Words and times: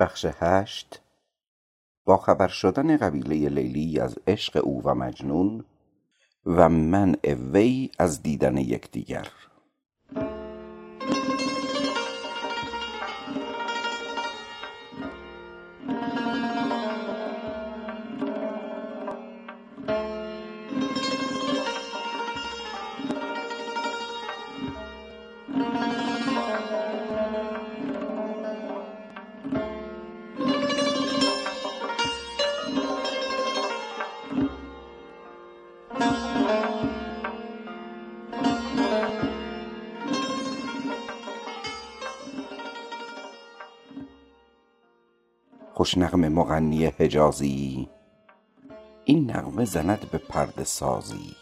بخش 0.00 0.26
هشت 0.38 1.02
با 2.04 2.16
خبر 2.16 2.48
شدن 2.48 2.96
قبیله 2.96 3.48
لیلی 3.48 4.00
از 4.00 4.18
عشق 4.26 4.64
او 4.64 4.82
و 4.84 4.94
مجنون 4.94 5.64
و 6.46 6.68
منع 6.68 7.34
وی 7.52 7.90
از 7.98 8.22
دیدن 8.22 8.56
یکدیگر. 8.56 9.28
خوش 45.80 45.98
نغمه 45.98 46.28
مغنی 46.28 46.86
حجازی. 46.86 47.88
این 49.04 49.30
نغمه 49.30 49.64
زند 49.64 50.10
به 50.10 50.18
پرده 50.18 50.64
سازی. 50.64 51.36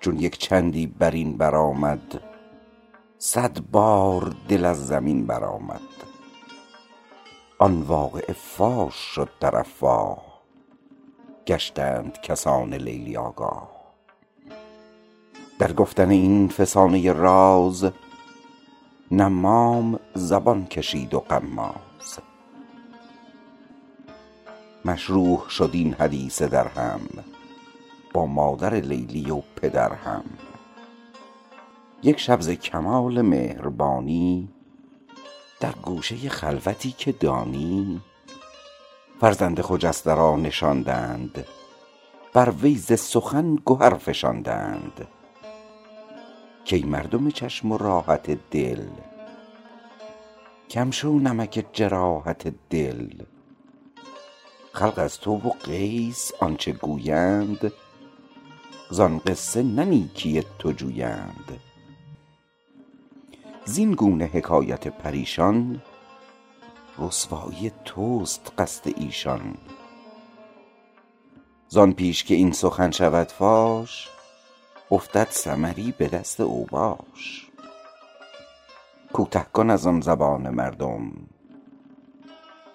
چون 0.00 0.18
یک 0.18 0.38
چندی 0.38 0.86
برین 0.86 1.36
برآمد 1.36 2.20
صد 3.18 3.60
بار 3.60 4.34
دل 4.48 4.64
از 4.64 4.86
زمین 4.86 5.26
برآمد. 5.26 5.80
آن 7.58 7.82
واقعه 7.82 8.32
فاش 8.32 8.94
شد 8.94 9.28
در 9.40 9.56
افواه 9.56 10.42
گشتند 11.46 12.20
کسان 12.20 12.74
لیلی 12.74 13.16
آگاه. 13.16 13.70
در 15.58 15.72
گفتن 15.72 16.10
این 16.10 16.48
فسانه 16.48 17.12
راز 17.12 17.90
نمام 19.10 20.00
زبان 20.14 20.66
کشید 20.66 21.14
و 21.14 21.20
غماز. 21.20 21.95
مشروح 24.86 25.48
شد 25.48 25.70
این 25.72 25.94
حدیثه 25.94 26.46
در 26.46 26.68
هم 26.68 27.00
با 28.12 28.26
مادر 28.26 28.74
لیلی 28.74 29.30
و 29.30 29.42
پدر 29.56 29.92
هم. 29.92 30.24
یک 32.02 32.20
شب 32.20 32.40
ز 32.40 32.50
کمال 32.50 33.22
مهربانی 33.22 34.48
در 35.60 35.72
گوشه 35.82 36.28
خلوتی 36.28 36.90
که 36.90 37.12
دانی 37.12 38.00
فرزند 39.20 39.60
خجسته 39.60 40.14
را 40.14 40.36
نشاندند 40.36 41.46
بر 42.32 42.50
وی 42.50 42.76
سخن 42.78 43.58
گهر 43.66 43.94
فشاندند. 43.94 45.06
کای 46.70 46.82
مردم 46.82 47.30
چشم 47.30 47.72
و 47.72 47.78
راحت 47.78 48.50
دل 48.50 48.86
کم 50.70 50.90
شو 50.90 51.18
نمک 51.18 51.66
جراحت 51.72 52.54
دل. 52.70 53.35
خلق 54.76 54.98
از 54.98 55.20
تو 55.20 55.32
و 55.36 55.50
قیس 55.50 56.32
آنچه 56.40 56.72
گویند 56.72 57.72
زان 58.90 59.18
قصه 59.18 59.62
نه 59.62 59.84
نیکی 59.84 60.44
تو 60.58 60.72
جویند. 60.72 61.60
زین 63.64 63.92
گونه 63.92 64.24
حکایت 64.24 64.88
پریشان 64.88 65.82
رسوایی 66.98 67.72
توست 67.84 68.52
قصد 68.58 68.92
ایشان. 68.96 69.54
زان 71.68 71.92
پیش 71.92 72.24
که 72.24 72.34
این 72.34 72.52
سخن 72.52 72.90
شود 72.90 73.28
فاش 73.28 74.08
افتد 74.90 75.28
ثمری 75.30 75.94
به 75.98 76.08
دست 76.08 76.40
اوباش 76.40 77.50
کوته 79.12 79.46
کن 79.52 79.70
از 79.70 79.86
آن 79.86 80.00
زبان 80.00 80.50
مردم. 80.50 81.12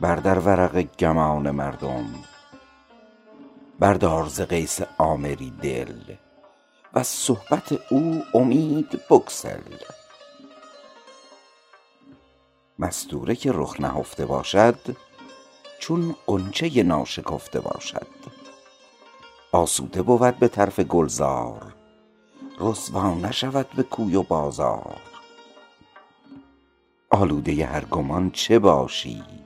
بردر 0.00 0.38
ورق 0.38 0.96
گمان 0.98 1.50
مردم 1.50 2.06
بردار 3.78 4.26
ز 4.28 4.40
قیس 4.40 4.80
آمری 4.98 5.50
دل 5.62 6.14
وز 6.94 7.06
صحبت 7.06 7.92
او 7.92 8.22
امید 8.34 9.00
بگسل. 9.10 9.60
مستوره 12.78 13.34
که 13.36 13.52
رخ 13.52 13.80
نهفته 13.80 14.26
باشد 14.26 14.96
چون 15.78 16.16
غنچه 16.26 16.82
ناشکفته 16.82 17.60
باشد. 17.60 18.06
آسوده 19.52 20.02
بود 20.02 20.38
به 20.38 20.48
طرف 20.48 20.80
گلزار 20.80 21.74
رسوا 22.60 23.14
نشود 23.14 23.70
به 23.76 23.82
کوی 23.82 24.16
و 24.16 24.22
بازار. 24.22 25.00
آلوده 27.10 27.66
هر 27.66 27.84
گمان 27.84 28.30
چه 28.30 28.58
باشی؟ 28.58 29.39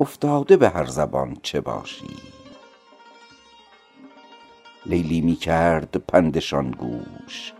افتاده 0.00 0.56
به 0.56 0.68
هر 0.68 0.86
زبان 0.86 1.36
چه 1.42 1.60
باشی. 1.60 2.16
لیلی 4.86 5.20
می 5.20 5.36
کرد 5.36 5.96
پندشان 5.96 6.70
گوش 6.70 7.52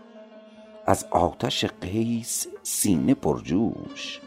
از 0.85 1.05
آتش 1.11 1.65
قیس 1.65 2.47
سینه 2.63 3.13
پرجوش. 3.13 4.21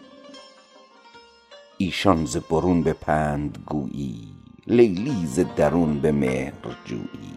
ایشان 1.79 2.25
ز 2.25 2.37
برون 2.37 2.83
به 2.83 2.93
پند 2.93 3.59
گویی 3.67 4.35
لیلی 4.67 5.27
ز 5.27 5.41
درون 5.57 6.01
به 6.01 6.13
مهر 6.13 6.77
جویی. 6.85 7.35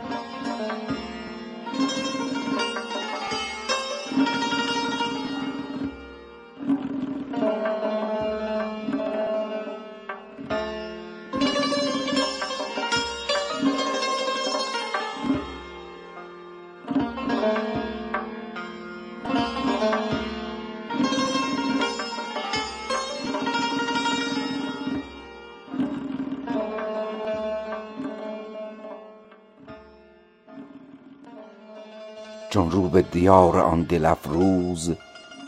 چون 32.54 32.72
رو 32.72 32.90
به 32.90 33.02
دیار 33.02 33.60
آن 33.60 33.84
دل 33.84 34.06
افروز 34.06 34.96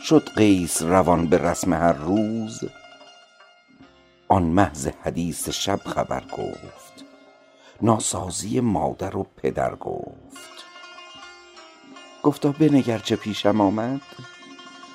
شد 0.02 0.28
قیس 0.36 0.82
روان 0.82 1.26
به 1.26 1.38
رسم 1.38 1.74
هر 1.74 1.92
روز. 1.92 2.64
آن 4.28 4.70
ز 4.72 4.88
حدیث 5.02 5.48
شب 5.48 5.80
خبر 5.86 6.22
گفت 6.32 7.04
ناسازی 7.82 8.60
مادر 8.60 9.16
و 9.16 9.26
پدر 9.36 9.74
گفت. 9.74 10.64
گفتا 12.22 12.52
بنگر 12.52 12.98
چه 12.98 13.16
پیشم 13.16 13.60
آمد 13.60 14.00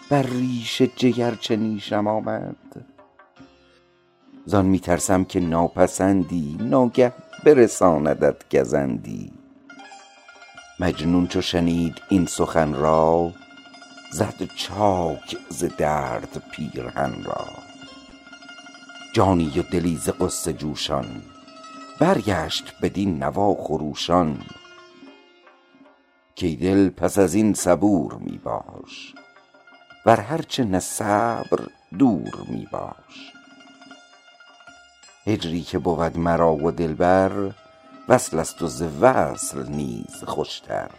بر 0.09 0.21
ریش 0.21 0.81
جگر 0.81 1.35
چه 1.35 1.55
نیشم 1.55 2.07
آمد. 2.07 2.85
زان 4.45 4.65
می 4.65 4.79
ترسم 4.79 5.23
که 5.23 5.39
ناپسندی 5.39 6.57
ناگه 6.61 7.13
برساندت 7.43 8.55
گزندی. 8.55 9.40
مجنون 10.81 11.27
چو 11.27 11.41
شنید 11.41 12.01
این 12.09 12.25
سخن 12.25 12.73
را 12.73 13.31
زد 14.11 14.49
چاک 14.55 15.37
ز 15.49 15.63
درد 15.63 16.43
پیرهن 16.51 17.23
را. 17.23 17.47
جانی 19.13 19.59
و 19.59 19.61
دلی 19.61 19.95
ز 19.95 20.09
غصه 20.09 20.53
جوشان 20.53 21.21
برگشت 21.99 22.73
بدین 22.81 23.23
نوا 23.23 23.55
خروشان. 23.55 24.41
کای 26.41 26.55
دل 26.55 26.89
پس 26.89 27.19
از 27.19 27.33
این 27.33 27.53
صبور 27.53 28.13
می 28.13 28.37
باش 28.37 29.13
ور 30.05 30.19
هرچه 30.19 30.63
نه 30.63 30.79
صبر 30.79 31.67
دور 31.99 32.45
می 32.47 32.67
باش. 32.71 33.33
هجری 35.27 35.61
که 35.61 35.79
بود 35.79 36.17
مرا 36.17 36.55
و 36.55 36.71
دلبر 36.71 37.51
وصل 38.09 38.39
است 38.39 38.61
و 38.61 38.67
ز 38.67 38.81
وصل 38.81 39.67
نیز 39.67 40.23
خوشتر. 40.23 40.89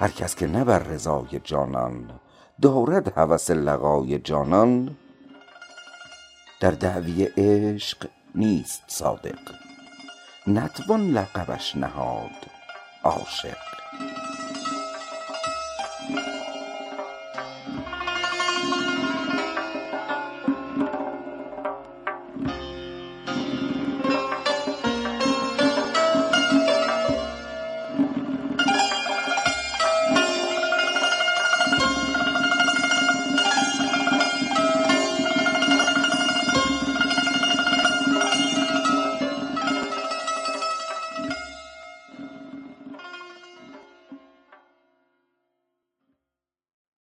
هر 0.00 0.08
کس 0.08 0.34
که 0.36 0.46
نه 0.46 0.64
بر 0.64 0.78
رضای 0.78 1.40
جانان 1.44 2.20
دارد 2.62 3.18
هوس 3.18 3.50
لقای 3.50 4.18
جانان 4.18 4.96
در 6.60 6.70
دعوی 6.70 7.24
عشق 7.24 8.08
نیست 8.34 8.82
صادق. 8.86 9.38
نتوان 10.46 11.10
لقبش 11.10 11.76
نهاد 11.76 12.46
عاشق. 13.04 13.71